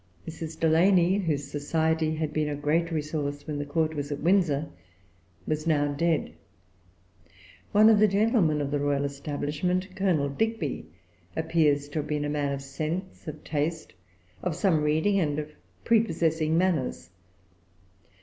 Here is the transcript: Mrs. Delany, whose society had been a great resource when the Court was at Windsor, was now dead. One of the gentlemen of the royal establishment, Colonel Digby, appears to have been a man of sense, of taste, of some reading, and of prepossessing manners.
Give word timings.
Mrs. 0.27 0.59
Delany, 0.59 1.19
whose 1.19 1.51
society 1.51 2.15
had 2.15 2.33
been 2.33 2.49
a 2.49 2.55
great 2.55 2.91
resource 2.91 3.45
when 3.45 3.59
the 3.59 3.67
Court 3.67 3.93
was 3.93 4.11
at 4.11 4.19
Windsor, 4.21 4.71
was 5.45 5.67
now 5.67 5.91
dead. 5.93 6.33
One 7.71 7.87
of 7.87 7.99
the 7.99 8.07
gentlemen 8.07 8.61
of 8.61 8.71
the 8.71 8.79
royal 8.79 9.03
establishment, 9.03 9.95
Colonel 9.95 10.29
Digby, 10.29 10.87
appears 11.37 11.87
to 11.89 11.99
have 11.99 12.07
been 12.07 12.25
a 12.25 12.29
man 12.29 12.51
of 12.51 12.63
sense, 12.63 13.27
of 13.27 13.43
taste, 13.43 13.93
of 14.41 14.55
some 14.55 14.81
reading, 14.81 15.19
and 15.19 15.37
of 15.37 15.51
prepossessing 15.85 16.57
manners. 16.57 17.11